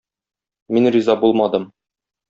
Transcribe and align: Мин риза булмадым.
Мин 0.77 0.91
риза 0.97 1.19
булмадым. 1.23 1.73